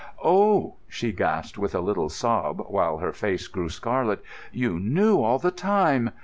[0.23, 4.23] "Oh!" she gasped with a little sob, while her face grew scarlet.
[4.51, 6.09] "You knew all the time?